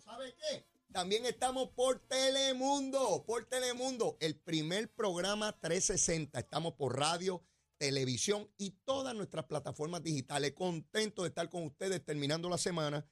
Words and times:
¿sabe 0.00 0.34
qué? 0.34 0.64
También 0.92 1.26
estamos 1.26 1.70
por 1.70 1.98
Telemundo, 2.00 3.24
por 3.26 3.44
Telemundo, 3.44 4.16
el 4.20 4.36
primer 4.36 4.90
programa 4.94 5.58
360. 5.60 6.38
Estamos 6.38 6.74
por 6.74 6.98
radio, 6.98 7.42
televisión 7.76 8.48
y 8.56 8.70
todas 8.84 9.14
nuestras 9.14 9.44
plataformas 9.44 10.02
digitales. 10.02 10.52
Contento 10.52 11.22
de 11.22 11.28
estar 11.28 11.50
con 11.50 11.64
ustedes 11.64 12.04
terminando 12.04 12.48
la 12.48 12.58
semana. 12.58 13.06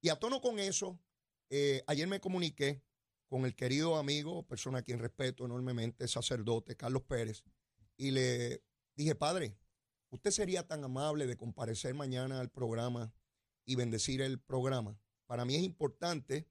Y 0.00 0.10
a 0.10 0.16
tono 0.16 0.40
con 0.40 0.58
eso, 0.58 1.00
eh, 1.48 1.82
ayer 1.86 2.06
me 2.06 2.20
comuniqué 2.20 2.82
con 3.26 3.44
el 3.44 3.54
querido 3.54 3.96
amigo, 3.96 4.46
persona 4.46 4.78
a 4.78 4.82
quien 4.82 4.98
respeto 4.98 5.44
enormemente, 5.44 6.06
sacerdote 6.08 6.76
Carlos 6.76 7.02
Pérez, 7.02 7.44
y 7.96 8.10
le 8.10 8.62
dije, 8.94 9.14
padre, 9.14 9.56
¿usted 10.10 10.30
sería 10.30 10.66
tan 10.66 10.84
amable 10.84 11.26
de 11.26 11.36
comparecer 11.36 11.94
mañana 11.94 12.40
al 12.40 12.50
programa 12.50 13.12
y 13.64 13.74
bendecir 13.74 14.22
el 14.22 14.40
programa? 14.40 14.98
Para 15.28 15.44
mí 15.44 15.56
es 15.56 15.62
importante 15.62 16.48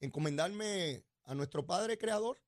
encomendarme 0.00 1.02
a 1.24 1.34
nuestro 1.34 1.64
Padre 1.66 1.96
Creador 1.96 2.38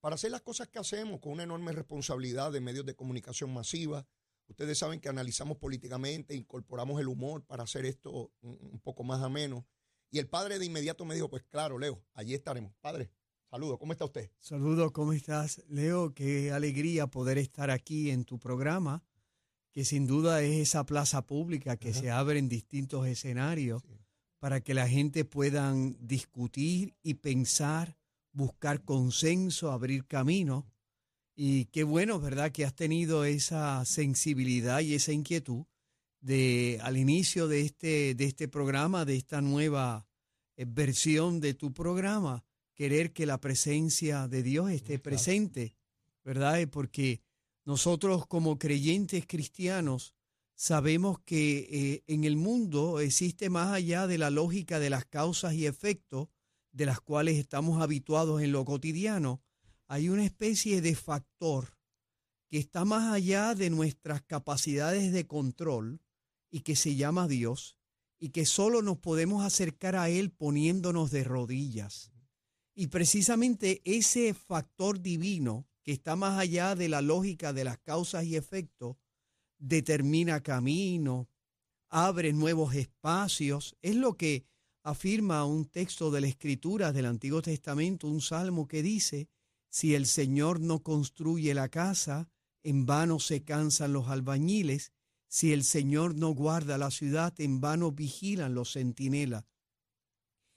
para 0.00 0.16
hacer 0.16 0.32
las 0.32 0.42
cosas 0.42 0.66
que 0.66 0.80
hacemos 0.80 1.20
con 1.20 1.30
una 1.32 1.44
enorme 1.44 1.70
responsabilidad 1.70 2.50
de 2.50 2.60
medios 2.60 2.84
de 2.84 2.96
comunicación 2.96 3.54
masiva. 3.54 4.04
Ustedes 4.48 4.78
saben 4.78 4.98
que 4.98 5.08
analizamos 5.08 5.56
políticamente, 5.58 6.34
incorporamos 6.34 7.00
el 7.00 7.06
humor 7.06 7.44
para 7.44 7.62
hacer 7.62 7.86
esto 7.86 8.32
un 8.40 8.80
poco 8.82 9.04
más 9.04 9.22
ameno. 9.22 9.64
Y 10.10 10.18
el 10.18 10.28
padre 10.28 10.58
de 10.58 10.66
inmediato 10.66 11.04
me 11.04 11.14
dijo, 11.14 11.30
pues 11.30 11.44
claro, 11.44 11.78
Leo, 11.78 12.02
allí 12.14 12.34
estaremos. 12.34 12.72
Padre, 12.80 13.12
saludos, 13.48 13.78
¿cómo 13.78 13.92
está 13.92 14.06
usted? 14.06 14.32
Saludos, 14.40 14.90
¿cómo 14.90 15.12
estás? 15.12 15.62
Leo, 15.68 16.14
qué 16.14 16.50
alegría 16.50 17.06
poder 17.06 17.38
estar 17.38 17.70
aquí 17.70 18.10
en 18.10 18.24
tu 18.24 18.40
programa, 18.40 19.04
que 19.70 19.84
sin 19.84 20.08
duda 20.08 20.42
es 20.42 20.68
esa 20.68 20.84
plaza 20.84 21.26
pública 21.26 21.76
que 21.76 21.94
se 21.94 22.10
abre 22.10 22.40
en 22.40 22.48
distintos 22.48 23.06
escenarios 23.06 23.84
para 24.38 24.60
que 24.60 24.74
la 24.74 24.88
gente 24.88 25.24
puedan 25.24 25.96
discutir 26.00 26.94
y 27.02 27.14
pensar, 27.14 27.96
buscar 28.32 28.84
consenso, 28.84 29.72
abrir 29.72 30.06
camino. 30.06 30.66
Y 31.34 31.66
qué 31.66 31.84
bueno, 31.84 32.20
¿verdad?, 32.20 32.52
que 32.52 32.64
has 32.64 32.74
tenido 32.74 33.24
esa 33.24 33.84
sensibilidad 33.84 34.80
y 34.80 34.94
esa 34.94 35.12
inquietud 35.12 35.64
de 36.20 36.78
al 36.82 36.96
inicio 36.96 37.46
de 37.48 37.60
este, 37.62 38.14
de 38.14 38.24
este 38.24 38.48
programa, 38.48 39.04
de 39.04 39.16
esta 39.16 39.40
nueva 39.40 40.06
eh, 40.56 40.64
versión 40.66 41.40
de 41.40 41.54
tu 41.54 41.72
programa, 41.72 42.44
querer 42.74 43.12
que 43.12 43.26
la 43.26 43.40
presencia 43.40 44.28
de 44.28 44.42
Dios 44.42 44.70
esté 44.70 44.98
presente, 44.98 45.74
¿verdad? 46.24 46.66
Porque 46.68 47.22
nosotros 47.64 48.26
como 48.26 48.58
creyentes 48.58 49.26
cristianos 49.26 50.14
sabemos 50.58 51.20
que 51.20 51.68
eh, 51.70 52.04
en 52.08 52.24
el 52.24 52.36
mundo 52.36 52.98
existe 52.98 53.48
más 53.48 53.72
allá 53.72 54.08
de 54.08 54.18
la 54.18 54.28
lógica 54.28 54.80
de 54.80 54.90
las 54.90 55.06
causas 55.06 55.54
y 55.54 55.66
efectos 55.66 56.28
de 56.72 56.84
las 56.84 57.00
cuales 57.00 57.38
estamos 57.38 57.80
habituados 57.80 58.42
en 58.42 58.50
lo 58.50 58.64
cotidiano, 58.64 59.40
hay 59.86 60.08
una 60.08 60.24
especie 60.24 60.80
de 60.80 60.96
factor 60.96 61.78
que 62.50 62.58
está 62.58 62.84
más 62.84 63.12
allá 63.12 63.54
de 63.54 63.70
nuestras 63.70 64.20
capacidades 64.22 65.12
de 65.12 65.28
control 65.28 66.00
y 66.50 66.60
que 66.60 66.74
se 66.74 66.96
llama 66.96 67.28
Dios 67.28 67.78
y 68.18 68.30
que 68.30 68.44
solo 68.44 68.82
nos 68.82 68.98
podemos 68.98 69.44
acercar 69.44 69.94
a 69.94 70.08
Él 70.08 70.32
poniéndonos 70.32 71.12
de 71.12 71.22
rodillas. 71.22 72.10
Y 72.74 72.88
precisamente 72.88 73.80
ese 73.84 74.34
factor 74.34 75.00
divino 75.00 75.68
que 75.84 75.92
está 75.92 76.16
más 76.16 76.36
allá 76.36 76.74
de 76.74 76.88
la 76.88 77.00
lógica 77.00 77.52
de 77.52 77.62
las 77.62 77.78
causas 77.78 78.24
y 78.24 78.34
efectos 78.34 78.96
determina 79.58 80.42
camino, 80.42 81.28
abre 81.88 82.32
nuevos 82.32 82.74
espacios. 82.74 83.76
Es 83.82 83.96
lo 83.96 84.16
que 84.16 84.46
afirma 84.82 85.44
un 85.44 85.66
texto 85.66 86.10
de 86.10 86.20
la 86.20 86.28
Escritura 86.28 86.92
del 86.92 87.06
Antiguo 87.06 87.42
Testamento, 87.42 88.08
un 88.08 88.20
salmo 88.20 88.66
que 88.66 88.82
dice, 88.82 89.28
si 89.68 89.94
el 89.94 90.06
Señor 90.06 90.60
no 90.60 90.82
construye 90.82 91.52
la 91.54 91.68
casa, 91.68 92.30
en 92.62 92.86
vano 92.86 93.20
se 93.20 93.44
cansan 93.44 93.92
los 93.92 94.08
albañiles, 94.08 94.92
si 95.28 95.52
el 95.52 95.64
Señor 95.64 96.14
no 96.14 96.30
guarda 96.30 96.78
la 96.78 96.90
ciudad, 96.90 97.38
en 97.38 97.60
vano 97.60 97.92
vigilan 97.92 98.54
los 98.54 98.72
centinelas. 98.72 99.44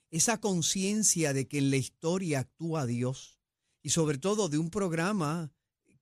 Esa 0.10 0.40
conciencia 0.40 1.34
de 1.34 1.48
que 1.48 1.58
en 1.58 1.70
la 1.70 1.78
historia 1.78 2.40
actúa 2.40 2.86
Dios 2.86 3.40
y 3.82 3.90
sobre 3.90 4.18
todo 4.18 4.50
de 4.50 4.58
un 4.58 4.70
programa 4.70 5.52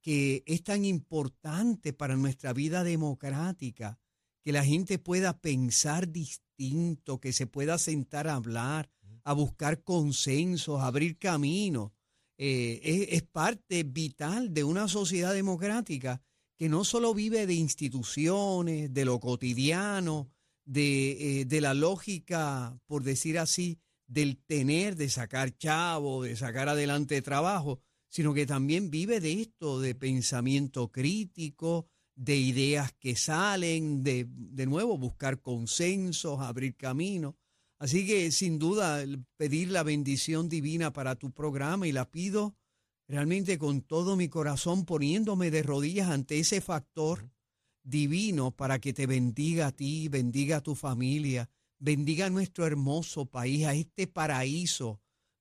que 0.02 0.44
es 0.46 0.64
tan 0.64 0.86
importante 0.86 1.94
para 1.94 2.16
nuestra 2.16 2.54
vida 2.54 2.84
democrática, 2.84 4.00
que 4.42 4.52
la 4.52 4.64
gente 4.64 5.00
pueda 5.00 5.40
pensar 5.40 6.10
distinto, 6.10 7.20
que 7.20 7.34
se 7.34 7.48
pueda 7.48 7.78
sentar 7.78 8.28
a 8.28 8.36
hablar, 8.36 8.90
a 9.24 9.34
buscar 9.34 9.84
consensos, 9.84 10.80
a 10.80 10.88
abrir 10.88 11.18
caminos. 11.18 11.92
Eh, 12.38 13.10
es, 13.12 13.24
parte 13.24 13.84
vital 13.84 14.54
de 14.54 14.64
una 14.64 14.88
sociedad 14.88 15.34
democrática 15.34 16.22
que 16.58 16.70
no 16.70 16.86
solo 16.86 17.14
vive 17.14 17.46
de 17.46 17.54
instituciones, 17.54 18.94
de 18.94 19.06
lo 19.06 19.20
cotidiano, 19.20 20.30
de, 20.64 21.42
eh, 21.42 21.46
de 21.46 21.62
la 21.62 21.74
lógica, 21.74 22.80
por 22.86 23.04
decir 23.04 23.40
así, 23.40 23.80
del 24.08 24.38
tener, 24.38 24.96
de 24.96 25.10
sacar 25.10 25.56
chavo, 25.58 26.24
de 26.24 26.36
sacar 26.36 26.70
adelante 26.70 27.22
trabajo, 27.22 27.81
sino 28.09 28.34
que 28.34 28.46
también 28.46 28.90
vive 28.90 29.20
de 29.20 29.42
esto, 29.42 29.80
de 29.80 29.96
pensamiento 29.96 30.92
crítico, 30.92 31.88
de 32.16 32.36
ideas 32.36 32.92
que 33.00 33.16
salen, 33.16 34.03
de, 34.03 34.25
de 34.28 34.66
nuevo 34.66 34.97
buscar 34.97 35.42
consensos, 35.42 36.42
abrir 36.42 36.75
caminos. 36.75 37.36
Así 37.78 38.06
que 38.06 38.31
sin 38.31 38.59
duda 38.59 39.06
pedir 39.38 39.69
la 39.69 39.84
bendición 39.84 40.50
divina 40.50 40.92
para 40.92 41.16
tu 41.16 41.31
programa 41.31 41.88
y 41.88 41.94
la 41.94 42.12
pido 42.12 42.58
realmente 43.08 43.58
con 43.58 43.81
todo 43.81 44.18
mi 44.18 44.28
corazón 44.28 44.86
poniéndome 44.86 45.50
de 45.50 45.64
rodillas 45.64 46.09
ante 46.09 46.40
ese 46.40 46.62
factor 46.62 47.31
divino 47.84 48.52
para 48.52 48.80
que 48.80 48.94
te 48.94 49.08
bendiga 49.08 49.68
a 49.68 49.72
ti, 49.72 50.09
bendiga 50.09 50.58
a 50.58 50.62
tu 50.62 50.75
familia, 50.75 51.50
bendiga 51.80 52.25
a 52.25 52.30
nuestro 52.30 52.66
hermoso 52.68 53.25
país, 53.25 53.66
a 53.66 53.74
este 53.74 54.08
paraíso 54.08 55.00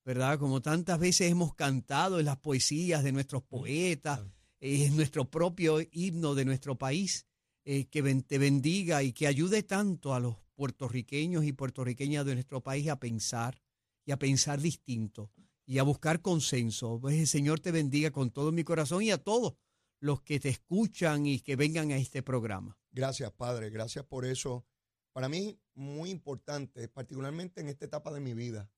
¿verdad? 0.08 0.38
Como 0.38 0.62
tantas 0.62 0.98
veces 0.98 1.30
hemos 1.30 1.54
cantado 1.54 2.18
en 2.18 2.24
las 2.24 2.38
poesías 2.38 3.04
de 3.04 3.12
nuestros 3.12 3.42
poetas, 3.42 4.22
es 4.58 4.90
nuestro 4.90 5.30
propio 5.30 5.80
himno 5.92 6.34
de 6.34 6.46
nuestro 6.46 6.78
país, 6.78 7.26
eh, 7.66 7.88
que 7.88 8.02
te 8.22 8.38
bendiga 8.38 9.02
y 9.02 9.12
que 9.12 9.26
ayude 9.26 9.64
tanto 9.64 10.14
a 10.14 10.20
los 10.20 10.36
puertorriqueños 10.54 11.44
y 11.44 11.52
puertorriqueñas 11.52 12.24
de 12.24 12.36
nuestro 12.36 12.62
país 12.62 12.88
a 12.88 12.98
pensar 12.98 13.60
y 14.06 14.12
a 14.12 14.18
pensar 14.18 14.62
distinto 14.62 15.30
y 15.66 15.76
a 15.76 15.82
buscar 15.82 16.22
consenso. 16.22 16.98
Pues 16.98 17.18
el 17.18 17.26
Señor 17.26 17.60
te 17.60 17.70
bendiga 17.70 18.10
con 18.10 18.30
todo 18.30 18.50
mi 18.50 18.64
corazón 18.64 19.02
y 19.02 19.10
a 19.10 19.22
todos 19.22 19.56
los 20.00 20.22
que 20.22 20.40
te 20.40 20.48
escuchan 20.48 21.26
y 21.26 21.40
que 21.40 21.54
vengan 21.54 21.90
a 21.90 21.98
este 21.98 22.22
programa. 22.22 22.78
Gracias, 22.92 23.30
Padre. 23.32 23.68
Gracias 23.68 24.06
por 24.06 24.24
eso. 24.24 24.64
Para 25.12 25.28
mí, 25.28 25.60
muy 25.74 26.08
importante, 26.08 26.88
particularmente 26.88 27.60
en 27.60 27.68
esta 27.68 27.84
etapa 27.84 28.10
de 28.10 28.20
mi 28.20 28.32
vida, 28.32 28.70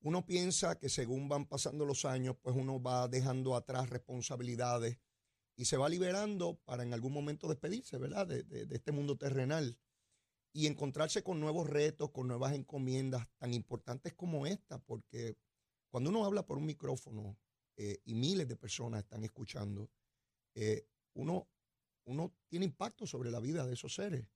uno 0.00 0.24
piensa 0.24 0.78
que 0.78 0.88
según 0.88 1.28
van 1.28 1.46
pasando 1.46 1.84
los 1.84 2.04
años, 2.04 2.36
pues 2.40 2.56
uno 2.56 2.80
va 2.80 3.08
dejando 3.08 3.56
atrás 3.56 3.90
responsabilidades 3.90 4.98
y 5.56 5.64
se 5.64 5.76
va 5.76 5.88
liberando 5.88 6.60
para 6.64 6.84
en 6.84 6.94
algún 6.94 7.12
momento 7.12 7.48
despedirse, 7.48 7.98
¿verdad? 7.98 8.26
De, 8.26 8.68
este 8.70 8.92
mundo 8.92 9.16
terrenal 9.16 9.76
y 10.52 10.66
encontrarse 10.66 11.22
con 11.22 11.40
nuevos 11.40 11.68
retos, 11.68 12.10
con 12.10 12.28
nuevas 12.28 12.54
encomiendas 12.54 13.28
tan 13.38 13.52
importantes 13.54 14.14
como 14.14 14.46
esta, 14.46 14.78
porque 14.78 15.36
cuando 15.90 16.10
uno 16.10 16.24
habla 16.24 16.46
por 16.46 16.58
un 16.58 16.66
micrófono 16.66 17.36
eh, 17.76 18.00
y 18.04 18.14
miles 18.14 18.46
de 18.46 18.56
personas 18.56 19.02
están 19.02 19.24
escuchando, 19.24 19.90
eh, 20.54 20.86
uno, 21.14 21.48
tiene 22.48 22.64
impacto 22.64 23.06
sobre 23.06 23.30
la 23.30 23.40
vida 23.40 23.66
de 23.66 23.74
esos 23.74 23.94
seres 23.94 24.26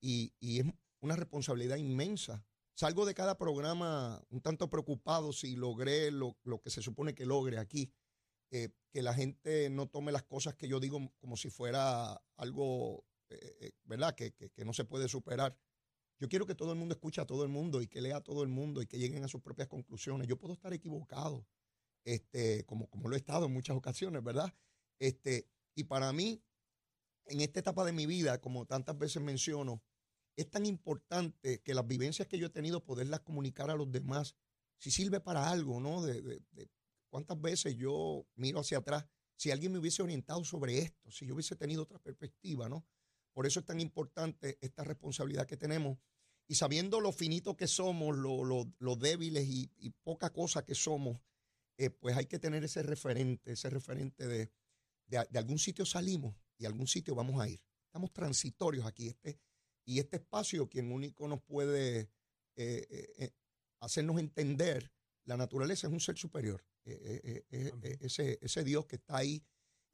y 0.00 0.32
es 0.40 0.66
una 1.00 1.14
responsabilidad 1.16 1.76
inmensa 1.76 2.44
Salgo 2.74 3.06
de 3.06 3.14
cada 3.14 3.38
programa 3.38 4.20
un 4.30 4.40
tanto 4.40 4.68
preocupado 4.68 5.32
si 5.32 5.54
logré 5.54 6.10
lo, 6.10 6.36
que 6.62 6.70
se 6.70 6.82
supone 6.82 7.14
que 7.14 7.24
logre 7.24 7.58
aquí. 7.58 7.92
Eh, 8.50 8.70
que 8.92 9.02
la 9.02 9.14
gente 9.14 9.68
no 9.70 9.88
tome 9.88 10.12
las 10.12 10.22
cosas 10.22 10.54
que 10.54 10.68
yo 10.68 10.78
digo 10.78 11.12
como 11.18 11.36
si 11.36 11.50
fuera 11.50 12.22
algo, 12.36 13.04
eh, 13.28 13.56
eh, 13.60 13.72
¿verdad? 13.84 14.14
Que, 14.14 14.32
no 14.64 14.72
se 14.72 14.84
puede 14.84 15.08
superar. 15.08 15.56
Yo 16.20 16.28
quiero 16.28 16.46
que 16.46 16.54
todo 16.54 16.72
el 16.72 16.78
mundo 16.78 16.94
escuche 16.94 17.20
a 17.20 17.26
todo 17.26 17.42
el 17.42 17.48
mundo 17.48 17.82
y 17.82 17.88
que 17.88 18.00
lea 18.00 18.18
a 18.18 18.20
todo 18.20 18.42
el 18.42 18.48
mundo 18.48 18.82
y 18.82 18.86
que 18.86 18.98
lleguen 18.98 19.24
a 19.24 19.28
sus 19.28 19.40
propias 19.40 19.66
conclusiones. 19.66 20.28
Yo 20.28 20.38
puedo 20.38 20.54
estar 20.54 20.72
equivocado, 20.72 21.44
este, 22.04 22.64
como, 22.64 22.88
como 22.88 23.08
lo 23.08 23.16
he 23.16 23.18
estado 23.18 23.46
en 23.46 23.52
muchas 23.52 23.76
ocasiones, 23.76 24.22
¿verdad? 24.22 24.54
Este, 25.00 25.48
y 25.74 25.84
para 25.84 26.12
mí, 26.12 26.40
en 27.26 27.40
esta 27.40 27.58
etapa 27.60 27.84
de 27.84 27.92
mi 27.92 28.06
vida, 28.06 28.40
como 28.40 28.66
tantas 28.66 28.96
veces 28.96 29.20
menciono, 29.20 29.82
es 30.36 30.50
tan 30.50 30.66
importante 30.66 31.60
que 31.62 31.74
las 31.74 31.86
vivencias 31.86 32.28
que 32.28 32.38
yo 32.38 32.46
he 32.46 32.50
tenido, 32.50 32.84
poderlas 32.84 33.20
comunicar 33.20 33.70
a 33.70 33.76
los 33.76 33.90
demás, 33.90 34.34
si 34.78 34.90
sirve 34.90 35.20
para 35.20 35.50
algo, 35.50 35.80
¿no? 35.80 36.02
De, 36.02 36.42
cuántas 37.08 37.40
veces 37.40 37.76
yo 37.76 38.26
miro 38.34 38.60
hacia 38.60 38.78
atrás, 38.78 39.06
si 39.36 39.50
alguien 39.50 39.72
me 39.72 39.78
hubiese 39.78 40.02
orientado 40.02 40.44
sobre 40.44 40.78
esto, 40.78 41.10
si 41.10 41.26
yo 41.26 41.34
hubiese 41.34 41.56
tenido 41.56 41.82
otra 41.82 41.98
perspectiva, 41.98 42.68
¿no? 42.68 42.84
Por 43.32 43.46
eso 43.46 43.60
es 43.60 43.66
tan 43.66 43.80
importante 43.80 44.58
esta 44.60 44.84
responsabilidad 44.84 45.46
que 45.46 45.56
tenemos. 45.56 45.98
y 46.46 46.56
sabiendo 46.56 47.00
lo 47.00 47.10
finito 47.10 47.56
que 47.56 47.66
somos, 47.66 48.16
lo, 48.16 48.96
débiles 48.96 49.46
y, 49.48 49.90
poca 50.02 50.30
cosa 50.30 50.62
que 50.62 50.74
somos, 50.74 51.18
eh, 51.78 51.88
pues 51.88 52.16
hay 52.16 52.26
que 52.26 52.38
tener 52.38 52.62
ese 52.64 52.82
referente, 52.82 53.52
ese 53.52 53.70
referente 53.70 54.26
de, 54.26 54.50
de, 55.06 55.38
algún 55.38 55.58
sitio 55.58 55.86
salimos 55.86 56.36
y 56.58 56.66
algún 56.66 56.86
sitio 56.86 57.14
vamos 57.14 57.40
a 57.40 57.48
ir. 57.48 57.62
Estamos 57.86 58.12
transitorios 58.12 58.84
aquí. 58.84 59.08
Este, 59.08 59.38
y 59.84 59.98
este 59.98 60.16
espacio, 60.16 60.68
quien 60.68 60.92
único 60.92 61.28
nos 61.28 61.42
puede 61.42 62.10
eh, 62.56 63.30
hacernos 63.80 64.18
entender 64.18 64.92
la 65.24 65.36
naturaleza, 65.36 65.86
es 65.86 65.92
un 65.92 66.00
ser 66.00 66.16
superior. 66.16 66.64
ese, 66.84 68.38
ese 68.40 68.64
Dios 68.64 68.86
que 68.86 68.96
está 68.96 69.16
ahí 69.18 69.42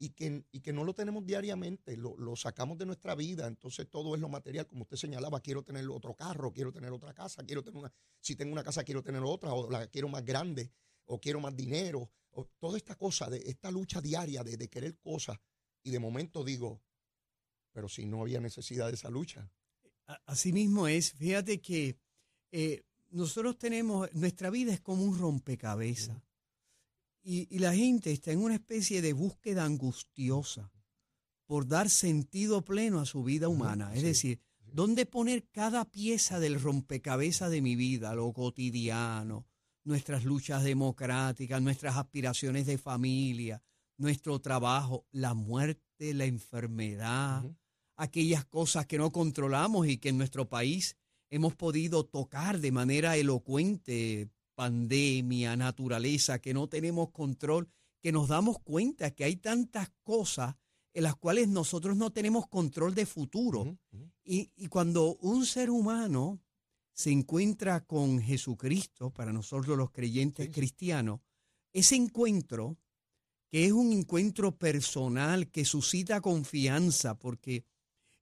y 0.02 0.10
que, 0.10 0.46
y 0.50 0.60
que 0.60 0.72
no 0.72 0.82
lo 0.82 0.94
tenemos 0.94 1.26
diariamente, 1.26 1.94
lo, 1.98 2.34
sacamos 2.34 2.78
de 2.78 2.86
nuestra 2.86 3.14
vida, 3.14 3.46
entonces 3.46 3.86
todo 3.88 4.14
es 4.14 4.20
lo 4.20 4.30
material, 4.30 4.66
como 4.66 4.82
usted 4.82 4.96
señalaba, 4.96 5.40
quiero 5.40 5.62
tener 5.62 5.86
otro 5.90 6.14
carro, 6.14 6.52
quiero 6.54 6.72
tener 6.72 6.90
otra 6.90 7.12
casa, 7.12 7.44
quiero 7.44 7.62
tener 7.62 7.80
una, 7.80 7.92
si 8.18 8.34
tengo 8.34 8.50
una 8.50 8.64
casa 8.64 8.82
quiero 8.82 9.02
tener 9.02 9.22
otra, 9.22 9.52
o 9.52 9.70
la 9.70 9.86
quiero 9.88 10.08
más 10.08 10.24
grande, 10.24 10.72
o 11.04 11.20
quiero 11.20 11.38
más 11.38 11.54
dinero, 11.54 12.10
o 12.30 12.46
toda 12.58 12.78
esta 12.78 12.94
cosa, 12.94 13.28
de 13.28 13.42
esta 13.44 13.70
lucha 13.70 14.00
diaria 14.00 14.42
de, 14.42 14.68
querer 14.68 14.96
cosas, 14.96 15.38
y 15.82 15.90
de 15.90 15.98
momento 15.98 16.42
digo, 16.42 16.80
pero 17.70 17.86
si 17.86 18.06
no 18.06 18.22
había 18.22 18.40
necesidad 18.40 18.88
de 18.88 18.94
esa 18.94 19.10
lucha. 19.10 19.52
Así 20.26 20.52
mismo 20.52 20.88
es, 20.88 21.12
fíjate 21.12 21.60
que 21.60 21.98
eh, 22.52 22.82
nosotros 23.10 23.58
tenemos, 23.58 24.12
nuestra 24.14 24.50
vida 24.50 24.72
es 24.72 24.80
como 24.80 25.04
un 25.04 25.18
rompecabezas. 25.18 26.22
Y, 27.22 27.58
la 27.58 27.74
gente 27.74 28.12
está 28.12 28.32
en 28.32 28.42
una 28.42 28.54
especie 28.54 29.02
de 29.02 29.12
búsqueda 29.12 29.64
angustiosa 29.64 30.72
por 31.46 31.66
dar 31.66 31.90
sentido 31.90 32.64
pleno 32.64 33.00
a 33.00 33.06
su 33.06 33.22
vida 33.22 33.48
humana. 33.48 33.94
Es 33.94 34.02
decir, 34.02 34.40
¿dónde 34.72 35.04
poner 35.04 35.48
cada 35.50 35.84
pieza 35.90 36.40
del 36.40 36.60
rompecabezas 36.60 37.50
de 37.50 37.60
mi 37.60 37.76
vida, 37.76 38.14
lo 38.14 38.32
cotidiano, 38.32 39.46
nuestras 39.84 40.24
luchas 40.24 40.64
democráticas, 40.64 41.60
nuestras 41.60 41.96
aspiraciones 41.96 42.66
de 42.66 42.78
familia, 42.78 43.62
nuestro 43.98 44.40
trabajo, 44.40 45.06
la 45.10 45.34
muerte, 45.34 46.14
la 46.14 46.24
enfermedad, 46.24 47.44
aquellas 48.00 48.46
cosas 48.46 48.86
que 48.86 48.96
no 48.96 49.12
controlamos 49.12 49.86
y 49.86 49.98
que 49.98 50.08
en 50.08 50.16
nuestro 50.16 50.48
país 50.48 50.96
hemos 51.28 51.54
podido 51.54 52.06
tocar 52.06 52.58
de 52.58 52.72
manera 52.72 53.18
elocuente 53.18 54.30
pandemia, 54.54 55.54
naturaleza, 55.54 56.38
que 56.38 56.54
no 56.54 56.66
tenemos 56.66 57.10
control, 57.10 57.68
que 58.00 58.10
nos 58.10 58.28
damos 58.28 58.58
cuenta 58.60 59.10
que 59.10 59.24
hay 59.24 59.36
tantas 59.36 59.90
cosas 60.02 60.56
en 60.94 61.02
las 61.02 61.14
cuales 61.16 61.48
nosotros 61.48 61.94
no 61.94 62.10
tenemos 62.10 62.48
control 62.48 62.94
de 62.94 63.04
futuro. 63.04 63.78
Y, 64.24 64.50
y, 64.56 64.68
cuando 64.68 65.16
un 65.16 65.44
ser 65.44 65.68
humano 65.68 66.40
se 66.92 67.10
encuentra 67.10 67.84
con 67.84 68.18
Jesucristo, 68.18 69.10
para 69.10 69.32
nosotros 69.32 69.76
los 69.76 69.90
creyentes 69.90 70.48
cristianos, 70.50 71.20
ese 71.72 71.96
encuentro, 71.96 72.78
que 73.50 73.66
es 73.66 73.72
un 73.72 73.92
encuentro 73.92 74.56
personal, 74.56 75.50
que 75.50 75.64
suscita 75.64 76.20
confianza, 76.20 77.18
porque 77.18 77.64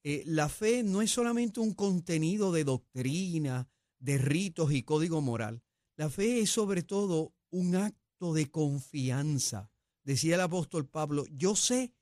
eh, 0.05 0.23
la 0.27 0.49
fe 0.49 0.83
no 0.83 1.03
es 1.03 1.11
solamente 1.11 1.61
un 1.61 1.75
contenido 1.75 2.53
de 2.53 2.65
doctrina, 2.65 3.69
de 3.99 4.19
ritos 4.19 4.73
y 4.73 4.83
código 4.83 5.21
moral. 5.21 5.62
La 5.97 6.11
fe 6.11 6.41
es 6.41 6.50
sobre 6.50 6.83
todo 6.83 7.35
un 7.50 7.75
acto 7.75 8.33
de 8.33 8.50
confianza. 8.50 9.71
Decía 10.05 10.37
el 10.37 10.41
apóstol 10.43 10.87
Pablo, 10.87 11.25
yo 11.31 11.56
sé 11.56 11.93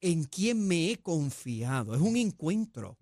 en 0.00 0.24
quién 0.24 0.66
me 0.66 0.90
he 0.90 0.98
confiado. 0.98 1.94
Es 1.94 2.00
un 2.00 2.16
encuentro. 2.16 2.98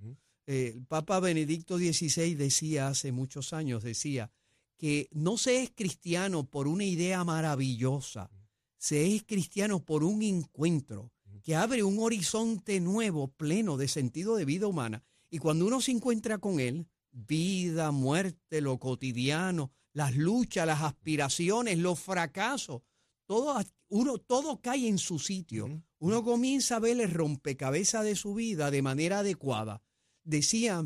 Eh, 0.47 0.73
el 0.75 0.87
Papa 0.87 1.21
Benedicto 1.21 1.79
XVI 1.79 2.35
decía 2.35 2.89
hace 2.89 3.12
muchos 3.12 3.53
años, 3.53 3.83
decía, 3.83 4.31
que 4.77 5.09
no 5.12 5.39
se 5.39 5.62
es 5.62 5.71
cristiano 5.71 6.45
por 6.45 6.69
una 6.69 6.85
idea 6.85 7.25
maravillosa, 7.25 8.31
se 8.77 9.15
es 9.15 9.25
cristiano 9.25 9.85
por 9.85 10.05
un 10.05 10.23
encuentro 10.23 11.13
que 11.44 11.55
abre 11.55 11.82
un 11.82 11.99
horizonte 12.00 12.81
nuevo, 12.81 13.29
pleno 13.29 13.76
de 13.76 13.87
sentido 13.87 14.35
de 14.35 14.46
vida 14.46 14.67
humana. 14.67 15.05
Y 15.31 15.38
cuando 15.38 15.67
uno 15.67 15.81
se 15.82 15.93
encuentra 15.93 16.38
con 16.38 16.58
él, 16.58 16.88
vida, 17.12 17.93
muerte, 17.93 18.62
lo 18.62 18.79
cotidiano, 18.79 19.70
las 19.93 20.17
luchas, 20.17 20.67
las 20.67 20.82
aspiraciones, 20.82 21.79
los 21.79 22.00
fracasos, 22.00 22.81
todo, 23.26 23.61
uno, 23.88 24.19
todo 24.19 24.61
cae 24.62 24.88
en 24.88 24.96
su 24.99 25.19
sitio. 25.19 25.82
Uno 25.99 26.25
comienza 26.25 26.76
a 26.76 26.81
ver 26.81 26.99
el 26.99 27.11
rompecabezas 27.11 28.05
de 28.05 28.17
su 28.17 28.35
vida 28.35 28.70
de 28.70 28.81
manera 28.81 29.19
adecuada. 29.19 29.82
Decía 30.25 30.85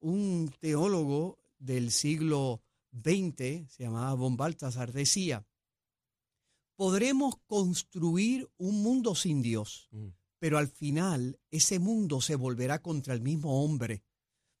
un 0.00 0.54
teólogo 0.60 1.38
del 1.58 1.90
siglo 1.90 2.62
XX, 2.92 3.70
se 3.72 3.84
llamaba 3.84 4.12
Von 4.12 4.36
Baltasar, 4.36 4.92
decía, 4.92 5.46
podremos 6.76 7.36
construir 7.46 8.48
un 8.56 8.82
mundo 8.82 9.14
sin 9.14 9.42
Dios, 9.42 9.88
pero 10.38 10.58
al 10.58 10.68
final 10.68 11.38
ese 11.50 11.78
mundo 11.78 12.20
se 12.20 12.36
volverá 12.36 12.82
contra 12.82 13.14
el 13.14 13.20
mismo 13.20 13.64
hombre. 13.64 14.02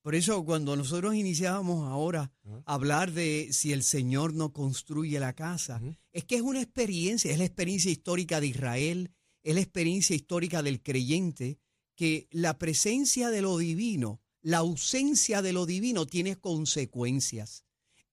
Por 0.02 0.14
eso 0.14 0.44
cuando 0.44 0.76
nosotros 0.76 1.14
iniciábamos 1.14 1.88
ahora 1.88 2.30
a 2.66 2.74
hablar 2.74 3.12
de 3.12 3.48
si 3.52 3.72
el 3.72 3.82
Señor 3.82 4.34
no 4.34 4.52
construye 4.52 5.18
la 5.18 5.32
casa, 5.32 5.80
es 6.12 6.24
que 6.24 6.36
es 6.36 6.42
una 6.42 6.60
experiencia, 6.60 7.32
es 7.32 7.38
la 7.38 7.46
experiencia 7.46 7.90
histórica 7.90 8.40
de 8.40 8.48
Israel, 8.48 9.10
es 9.42 9.54
la 9.54 9.62
experiencia 9.62 10.14
histórica 10.14 10.62
del 10.62 10.82
creyente, 10.82 11.58
que 11.96 12.28
la 12.30 12.58
presencia 12.58 13.30
de 13.30 13.40
lo 13.40 13.56
divino, 13.56 14.20
la 14.42 14.58
ausencia 14.58 15.40
de 15.40 15.52
lo 15.52 15.64
divino 15.64 16.06
tiene 16.06 16.36
consecuencias. 16.36 17.64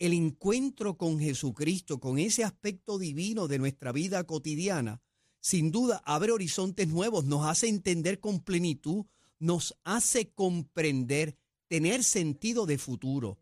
El 0.01 0.13
encuentro 0.13 0.97
con 0.97 1.19
Jesucristo, 1.19 1.99
con 1.99 2.17
ese 2.17 2.43
aspecto 2.43 2.97
divino 2.97 3.47
de 3.47 3.59
nuestra 3.59 3.91
vida 3.91 4.23
cotidiana, 4.23 4.99
sin 5.39 5.69
duda 5.69 6.01
abre 6.03 6.31
horizontes 6.31 6.87
nuevos, 6.87 7.25
nos 7.25 7.45
hace 7.45 7.67
entender 7.67 8.19
con 8.19 8.39
plenitud, 8.39 9.05
nos 9.37 9.77
hace 9.83 10.31
comprender 10.31 11.37
tener 11.67 12.03
sentido 12.03 12.65
de 12.65 12.79
futuro. 12.79 13.37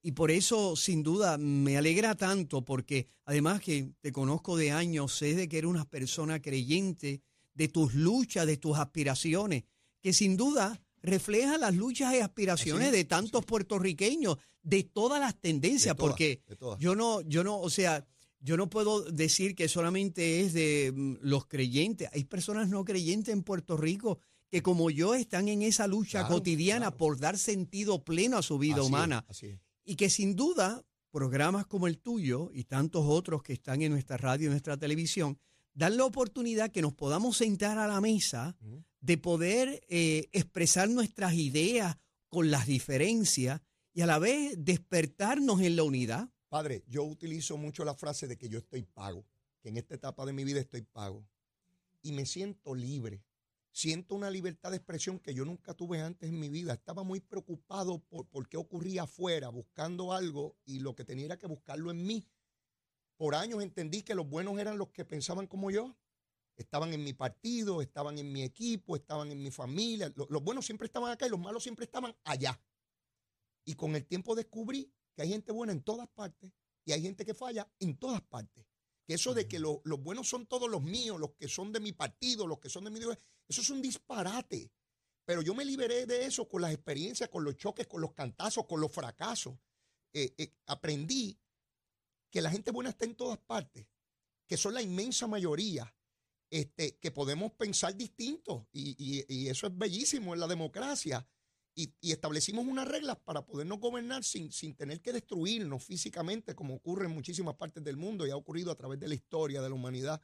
Y 0.00 0.12
por 0.12 0.30
eso, 0.30 0.76
sin 0.76 1.02
duda, 1.02 1.36
me 1.36 1.76
alegra 1.76 2.14
tanto, 2.14 2.64
porque 2.64 3.10
además 3.26 3.60
que 3.60 3.92
te 4.00 4.10
conozco 4.10 4.56
de 4.56 4.70
años, 4.70 5.12
sé 5.14 5.34
de 5.34 5.46
que 5.46 5.58
eres 5.58 5.68
una 5.68 5.84
persona 5.84 6.40
creyente, 6.40 7.20
de 7.52 7.68
tus 7.68 7.92
luchas, 7.92 8.46
de 8.46 8.56
tus 8.56 8.78
aspiraciones, 8.78 9.64
que 10.00 10.14
sin 10.14 10.38
duda 10.38 10.80
refleja 11.08 11.58
las 11.58 11.74
luchas 11.74 12.14
y 12.14 12.18
aspiraciones 12.18 12.92
de 12.92 13.04
tantos 13.04 13.44
puertorriqueños, 13.44 14.38
de 14.62 14.84
todas 14.84 15.20
las 15.20 15.40
tendencias, 15.40 15.94
porque 15.96 16.42
yo 16.78 16.94
no, 16.94 17.20
yo 17.22 17.42
no, 17.42 17.58
o 17.60 17.70
sea, 17.70 18.06
yo 18.40 18.56
no 18.56 18.70
puedo 18.70 19.02
decir 19.02 19.54
que 19.54 19.68
solamente 19.68 20.40
es 20.40 20.52
de 20.52 20.92
mm, 20.94 21.16
los 21.22 21.46
creyentes, 21.46 22.08
hay 22.12 22.24
personas 22.24 22.68
no 22.68 22.84
creyentes 22.84 23.32
en 23.32 23.42
Puerto 23.42 23.76
Rico 23.76 24.18
que 24.50 24.62
como 24.62 24.90
yo 24.90 25.14
están 25.14 25.48
en 25.48 25.62
esa 25.62 25.86
lucha 25.86 26.26
cotidiana 26.26 26.96
por 26.96 27.18
dar 27.18 27.36
sentido 27.36 28.02
pleno 28.02 28.38
a 28.38 28.42
su 28.42 28.58
vida 28.58 28.82
humana. 28.82 29.26
Y 29.84 29.96
que 29.96 30.08
sin 30.08 30.36
duda 30.36 30.84
programas 31.10 31.66
como 31.66 31.86
el 31.86 31.98
tuyo 31.98 32.50
y 32.52 32.64
tantos 32.64 33.04
otros 33.06 33.42
que 33.42 33.52
están 33.52 33.82
en 33.82 33.92
nuestra 33.92 34.16
radio 34.16 34.46
y 34.46 34.50
nuestra 34.50 34.76
televisión 34.76 35.38
dan 35.78 35.96
la 35.96 36.04
oportunidad 36.04 36.72
que 36.72 36.82
nos 36.82 36.92
podamos 36.92 37.36
sentar 37.36 37.78
a 37.78 37.86
la 37.86 38.00
mesa 38.00 38.56
de 39.00 39.16
poder 39.16 39.80
eh, 39.88 40.28
expresar 40.32 40.88
nuestras 40.88 41.34
ideas 41.34 41.96
con 42.28 42.50
las 42.50 42.66
diferencias 42.66 43.60
y 43.92 44.00
a 44.00 44.06
la 44.06 44.18
vez 44.18 44.56
despertarnos 44.58 45.60
en 45.60 45.76
la 45.76 45.84
unidad. 45.84 46.28
Padre, 46.48 46.82
yo 46.88 47.04
utilizo 47.04 47.56
mucho 47.56 47.84
la 47.84 47.94
frase 47.94 48.26
de 48.26 48.36
que 48.36 48.48
yo 48.48 48.58
estoy 48.58 48.82
pago, 48.82 49.24
que 49.60 49.68
en 49.68 49.76
esta 49.76 49.94
etapa 49.94 50.26
de 50.26 50.32
mi 50.32 50.42
vida 50.42 50.58
estoy 50.58 50.82
pago 50.82 51.24
y 52.02 52.10
me 52.10 52.26
siento 52.26 52.74
libre 52.74 53.22
siento 53.70 54.16
una 54.16 54.28
libertad 54.28 54.72
de 54.72 54.78
expresión 54.78 55.20
que 55.20 55.32
yo 55.32 55.44
nunca 55.44 55.72
tuve 55.72 56.00
antes 56.00 56.28
en 56.28 56.40
mi 56.40 56.48
vida. 56.48 56.72
Estaba 56.72 57.04
muy 57.04 57.20
preocupado 57.20 58.00
por, 58.00 58.26
por 58.26 58.48
qué 58.48 58.56
ocurría 58.56 59.04
afuera, 59.04 59.50
buscando 59.50 60.12
algo 60.12 60.56
y 60.64 60.80
lo 60.80 60.96
que 60.96 61.04
tenía 61.04 61.26
era 61.26 61.38
que 61.38 61.46
buscarlo 61.46 61.92
en 61.92 62.04
mí. 62.04 62.26
Por 63.18 63.34
años 63.34 63.62
entendí 63.62 64.02
que 64.02 64.14
los 64.14 64.26
buenos 64.26 64.58
eran 64.58 64.78
los 64.78 64.88
que 64.88 65.04
pensaban 65.04 65.46
como 65.46 65.70
yo. 65.70 65.94
Estaban 66.56 66.94
en 66.94 67.04
mi 67.04 67.12
partido, 67.12 67.82
estaban 67.82 68.16
en 68.18 68.32
mi 68.32 68.42
equipo, 68.42 68.96
estaban 68.96 69.30
en 69.30 69.42
mi 69.42 69.50
familia. 69.50 70.10
Los, 70.16 70.30
los 70.30 70.42
buenos 70.42 70.64
siempre 70.64 70.86
estaban 70.86 71.12
acá 71.12 71.26
y 71.26 71.30
los 71.30 71.38
malos 71.38 71.62
siempre 71.62 71.84
estaban 71.84 72.16
allá. 72.24 72.58
Y 73.64 73.74
con 73.74 73.94
el 73.94 74.06
tiempo 74.06 74.34
descubrí 74.34 74.90
que 75.14 75.22
hay 75.22 75.28
gente 75.28 75.52
buena 75.52 75.72
en 75.72 75.82
todas 75.82 76.08
partes 76.08 76.52
y 76.84 76.92
hay 76.92 77.02
gente 77.02 77.26
que 77.26 77.34
falla 77.34 77.70
en 77.80 77.98
todas 77.98 78.22
partes. 78.22 78.64
Que 79.04 79.14
eso 79.14 79.34
de 79.34 79.48
que 79.48 79.58
los 79.58 79.82
buenos 80.00 80.28
son 80.28 80.46
todos 80.46 80.70
los 80.70 80.82
míos, 80.82 81.18
los 81.18 81.32
que 81.32 81.48
son 81.48 81.72
de 81.72 81.80
mi 81.80 81.92
partido, 81.92 82.46
los 82.46 82.60
que 82.60 82.70
son 82.70 82.84
de 82.84 82.90
mi... 82.90 83.00
Eso 83.00 83.60
es 83.60 83.70
un 83.70 83.82
disparate. 83.82 84.70
Pero 85.24 85.42
yo 85.42 85.54
me 85.54 85.64
liberé 85.64 86.06
de 86.06 86.24
eso 86.24 86.48
con 86.48 86.62
las 86.62 86.72
experiencias, 86.72 87.28
con 87.28 87.44
los 87.44 87.56
choques, 87.56 87.86
con 87.86 88.00
los 88.00 88.12
cantazos, 88.12 88.64
con 88.66 88.80
los 88.80 88.90
fracasos. 88.90 89.58
Eh, 90.14 90.34
eh, 90.38 90.54
aprendí 90.66 91.38
que 92.30 92.42
la 92.42 92.50
gente 92.50 92.70
buena 92.70 92.90
está 92.90 93.04
en 93.04 93.14
todas 93.14 93.38
partes, 93.38 93.86
que 94.46 94.56
son 94.56 94.74
la 94.74 94.82
inmensa 94.82 95.26
mayoría, 95.26 95.94
este, 96.50 96.96
que 96.98 97.10
podemos 97.10 97.52
pensar 97.52 97.94
distinto 97.94 98.68
y, 98.72 99.24
y, 99.28 99.48
eso 99.48 99.66
es 99.66 99.76
bellísimo 99.76 100.32
en 100.32 100.40
la 100.40 100.46
democracia 100.46 101.26
y, 101.78 102.10
establecimos 102.10 102.66
unas 102.66 102.88
reglas 102.88 103.18
para 103.24 103.44
podernos 103.44 103.78
gobernar 103.78 104.24
sin, 104.24 104.50
sin 104.50 104.74
tener 104.74 105.00
que 105.00 105.12
destruirnos 105.12 105.84
físicamente, 105.84 106.54
como 106.54 106.74
ocurre 106.74 107.06
en 107.06 107.12
muchísimas 107.12 107.54
partes 107.54 107.84
del 107.84 107.96
mundo 107.96 108.26
y 108.26 108.30
ha 108.30 108.36
ocurrido 108.36 108.72
a 108.72 108.74
través 108.74 108.98
de 108.98 109.06
la 109.06 109.14
historia 109.14 109.62
de 109.62 109.68
la 109.68 109.74
humanidad. 109.74 110.20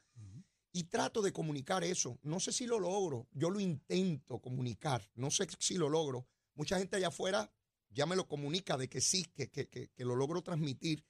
Y 0.73 0.84
trato 0.84 1.23
de 1.23 1.32
comunicar 1.32 1.84
eso. 1.84 2.18
No 2.23 2.40
sé 2.40 2.52
si 2.52 2.66
lo 2.66 2.80
logro, 2.80 3.28
yo 3.30 3.50
lo 3.50 3.61
intento 3.61 4.40
comunicar, 4.40 5.08
no 5.14 5.30
sé 5.30 5.46
si 5.61 5.76
lo 5.76 5.88
logro. 5.88 6.26
Mucha 6.54 6.78
gente 6.78 6.96
allá 6.96 7.08
afuera 7.08 7.52
ya 7.90 8.06
me 8.06 8.16
lo 8.16 8.26
comunica 8.26 8.76
de 8.76 8.88
que 8.88 9.00
sí, 9.00 9.25
que, 9.37 9.49
que, 9.50 9.68
que, 9.68 9.90
que 9.90 10.04
lo 10.04 10.16
logro 10.16 10.42
transmitir. 10.42 11.04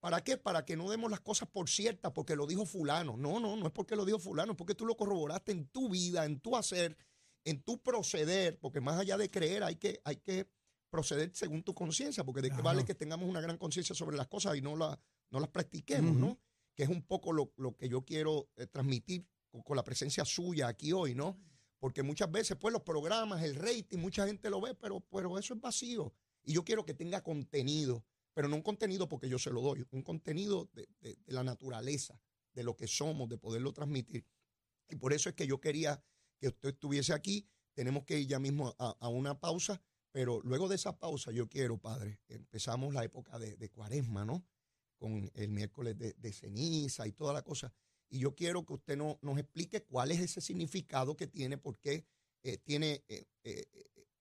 ¿Para 0.00 0.24
qué? 0.24 0.36
Para 0.36 0.64
que 0.64 0.76
no 0.76 0.90
demos 0.90 1.10
las 1.10 1.20
cosas 1.20 1.48
por 1.48 1.68
ciertas 1.68 2.12
porque 2.12 2.34
lo 2.34 2.46
dijo 2.46 2.64
fulano. 2.64 3.16
No, 3.16 3.38
no, 3.38 3.56
no 3.56 3.66
es 3.66 3.72
porque 3.72 3.96
lo 3.96 4.04
dijo 4.04 4.18
fulano, 4.18 4.52
es 4.52 4.58
porque 4.58 4.74
tú 4.74 4.86
lo 4.86 4.96
corroboraste 4.96 5.52
en 5.52 5.66
tu 5.66 5.90
vida, 5.90 6.24
en 6.24 6.40
tu 6.40 6.56
hacer 6.56 6.96
en 7.44 7.62
tu 7.62 7.82
proceder, 7.82 8.58
porque 8.58 8.80
más 8.80 8.98
allá 8.98 9.16
de 9.16 9.30
creer 9.30 9.62
hay 9.62 9.76
que, 9.76 10.00
hay 10.04 10.16
que 10.16 10.48
proceder 10.90 11.30
según 11.34 11.62
tu 11.62 11.74
conciencia, 11.74 12.24
porque 12.24 12.42
de 12.42 12.50
qué 12.50 12.62
vale 12.62 12.84
que 12.84 12.94
tengamos 12.94 13.28
una 13.28 13.40
gran 13.40 13.56
conciencia 13.56 13.94
sobre 13.94 14.16
las 14.16 14.26
cosas 14.26 14.56
y 14.56 14.60
no, 14.60 14.76
la, 14.76 14.98
no 15.30 15.40
las 15.40 15.48
practiquemos, 15.48 16.14
¿no? 16.14 16.38
Que 16.74 16.84
es 16.84 16.88
un 16.88 17.02
poco 17.02 17.32
lo, 17.32 17.52
que 17.76 17.88
yo 17.88 18.04
quiero 18.04 18.48
eh, 18.56 18.66
transmitir 18.66 19.26
con, 19.64 19.76
la 19.76 19.84
presencia 19.84 20.24
suya 20.24 20.68
aquí 20.68 20.92
hoy, 20.92 21.14
¿no? 21.14 21.38
Porque 21.78 22.02
muchas 22.02 22.30
veces, 22.30 22.56
pues 22.58 22.72
los 22.72 22.82
programas, 22.82 23.42
el 23.42 23.54
rating, 23.54 23.98
mucha 23.98 24.26
gente 24.26 24.50
lo 24.50 24.60
ve, 24.60 24.74
pero, 24.74 25.00
pero 25.00 25.38
eso 25.38 25.54
es 25.54 25.60
vacío. 25.60 26.12
Y 26.42 26.52
yo 26.52 26.64
quiero 26.64 26.84
que 26.84 26.94
tenga 26.94 27.22
contenido, 27.22 28.04
pero 28.40 28.48
no 28.48 28.56
un 28.56 28.62
contenido 28.62 29.06
porque 29.06 29.28
yo 29.28 29.38
se 29.38 29.50
lo 29.50 29.60
doy, 29.60 29.86
un 29.90 30.00
contenido 30.00 30.70
de, 30.72 30.88
de 31.02 31.18
la 31.26 31.44
naturaleza, 31.44 32.18
de 32.54 32.62
lo 32.62 32.74
que 32.74 32.86
somos, 32.86 33.28
de 33.28 33.36
poderlo 33.36 33.74
transmitir. 33.74 34.26
Y 34.88 34.96
por 34.96 35.12
eso 35.12 35.28
es 35.28 35.34
que 35.34 35.46
yo 35.46 35.60
quería 35.60 36.02
que 36.38 36.48
usted 36.48 36.70
estuviese 36.70 37.12
aquí. 37.12 37.46
Tenemos 37.74 38.04
que 38.04 38.18
ir 38.18 38.26
ya 38.26 38.38
mismo 38.38 38.74
a, 38.78 39.08
una 39.10 39.38
pausa, 39.38 39.82
pero 40.10 40.40
luego 40.42 40.68
de 40.68 40.76
esa 40.76 40.98
pausa 40.98 41.32
yo 41.32 41.50
quiero, 41.50 41.76
padre, 41.76 42.22
empezamos 42.28 42.94
la 42.94 43.04
época 43.04 43.38
de, 43.38 43.68
cuaresma, 43.68 44.24
¿no? 44.24 44.42
Con 44.96 45.30
el 45.34 45.50
miércoles 45.50 45.98
de, 45.98 46.32
ceniza 46.32 47.06
y 47.06 47.12
toda 47.12 47.34
la 47.34 47.42
cosa. 47.42 47.74
Y 48.08 48.20
yo 48.20 48.34
quiero 48.34 48.64
que 48.64 48.72
usted 48.72 48.96
no, 48.96 49.18
nos 49.20 49.36
explique 49.36 49.84
cuál 49.84 50.12
es 50.12 50.20
ese 50.20 50.40
significado 50.40 51.14
que 51.14 51.26
tiene, 51.26 51.58
porque 51.58 52.06
eh, 52.42 52.56
tiene, 52.56 53.04
eh, 53.06 53.26
eh, 53.44 53.66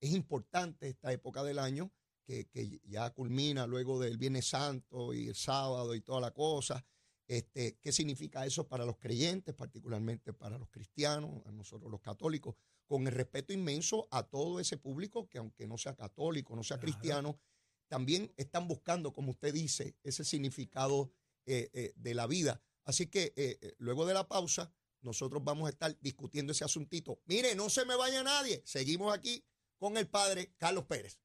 es 0.02 0.12
importante 0.12 0.90
esta 0.90 1.14
época 1.14 1.42
del 1.46 1.58
año, 1.58 1.90
que, 2.30 2.46
que, 2.46 2.80
ya 2.86 3.10
culmina 3.10 3.66
luego 3.66 4.00
del 4.00 4.20
Viernes 4.20 4.48
Santo 4.48 5.16
y 5.16 5.30
el 5.30 5.36
sábado 5.36 5.96
y 5.96 6.02
toda 6.02 6.22
la 6.22 6.32
cosa. 6.32 6.86
Este, 7.28 7.80
¿Qué 7.82 7.92
significa 7.92 8.46
eso 8.46 8.68
para 8.68 8.86
los 8.86 8.98
creyentes, 8.98 9.56
particularmente 9.56 10.32
para 10.32 10.60
los 10.60 10.70
cristianos, 10.70 11.44
a 11.48 11.52
nosotros 11.52 11.90
los 11.90 12.02
católicos? 12.02 12.56
Con 12.86 13.08
el 13.08 13.14
respeto 13.14 13.52
inmenso 13.52 14.08
a 14.12 14.22
todo 14.22 14.60
ese 14.60 14.78
público 14.78 15.28
que 15.28 15.40
aunque 15.40 15.66
no 15.66 15.80
sea 15.80 15.96
católico, 15.96 16.56
no 16.56 16.64
sea 16.64 16.80
cristiano, 16.80 17.40
también 17.88 18.32
están 18.38 18.68
buscando, 18.68 19.12
como 19.12 19.32
usted 19.32 19.52
dice, 19.52 19.96
ese 20.04 20.24
significado 20.24 21.12
eh, 21.48 21.72
eh, 21.74 21.94
de 21.96 22.14
la 22.14 22.28
vida. 22.28 22.62
Así 22.86 23.08
que 23.08 23.34
eh, 23.36 23.74
luego 23.80 24.06
de 24.06 24.14
la 24.14 24.28
pausa, 24.28 24.72
nosotros 25.02 25.44
vamos 25.44 25.66
a 25.66 25.72
estar 25.72 26.00
discutiendo 26.00 26.52
ese 26.52 26.64
asuntito. 26.64 27.22
Mire, 27.26 27.56
no 27.56 27.72
se 27.72 27.86
me 27.86 27.96
vaya 27.96 28.22
nadie. 28.22 28.62
Seguimos 28.66 29.16
aquí 29.16 29.44
con 29.80 29.98
el 29.98 30.08
padre 30.08 30.54
Carlos 30.58 30.86
Pérez. 30.86 31.20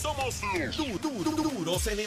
Somos 0.00 0.42
en 1.86 1.98